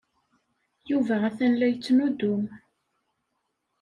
Yuba 0.89 1.15
atan 1.27 1.53
la 1.55 1.67
yettnuddum. 1.69 2.43